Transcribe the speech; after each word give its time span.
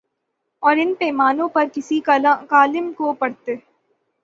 جو 0.63 0.69
ان 0.77 0.93
پیمانوں 0.99 1.47
پر 1.49 1.65
کسی 1.73 1.99
کالم 2.49 2.91
کو 2.93 3.13
پرکھتے 3.13 3.55